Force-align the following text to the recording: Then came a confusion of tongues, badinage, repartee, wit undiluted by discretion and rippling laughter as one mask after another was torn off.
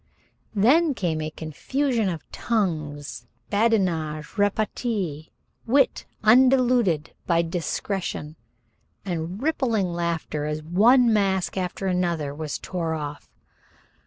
Then 0.55 0.95
came 0.95 1.21
a 1.21 1.29
confusion 1.29 2.09
of 2.09 2.23
tongues, 2.31 3.27
badinage, 3.51 4.35
repartee, 4.35 5.31
wit 5.67 6.07
undiluted 6.23 7.13
by 7.27 7.43
discretion 7.43 8.35
and 9.05 9.43
rippling 9.43 9.93
laughter 9.93 10.45
as 10.45 10.63
one 10.63 11.13
mask 11.13 11.55
after 11.55 11.85
another 11.85 12.33
was 12.33 12.57
torn 12.57 12.97
off. 12.97 13.29